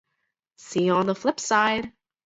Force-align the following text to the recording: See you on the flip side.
See 0.57 0.85
you 0.85 0.93
on 0.93 1.05
the 1.05 1.13
flip 1.13 1.39
side. 1.39 1.93